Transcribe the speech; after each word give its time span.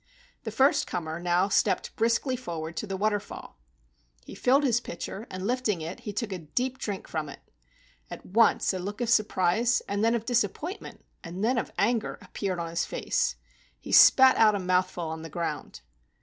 The 0.45 0.51
first 0.51 0.87
comer 0.87 1.19
now 1.19 1.47
stepped 1.47 1.95
briskly 1.95 2.35
forward 2.35 2.75
to 2.77 2.87
the 2.87 2.97
waterfall. 2.97 3.59
He 4.25 4.33
filled 4.33 4.63
his 4.63 4.79
pitcher, 4.81 5.27
and 5.29 5.45
lifting 5.45 5.81
it, 5.81 5.99
he 5.99 6.11
took 6.11 6.31
a 6.31 6.39
deep 6.39 6.79
drink 6.79 7.07
from 7.07 7.29
it. 7.29 7.37
At 8.09 8.25
once 8.25 8.73
a 8.73 8.79
look 8.79 8.99
of 8.99 9.11
surprise 9.11 9.83
and 9.87 10.03
then 10.03 10.15
of 10.15 10.25
disappointment 10.25 11.05
and 11.23 11.43
then 11.43 11.59
of 11.59 11.71
anger 11.77 12.17
appeared 12.19 12.57
upon 12.57 12.71
his 12.71 12.83
face. 12.83 13.35
He 13.79 13.91
spat 13.91 14.35
out 14.37 14.55
a 14.55 14.59
mouthful 14.59 15.05
on 15.05 15.21
the 15.21 15.29
ground. 15.29 15.81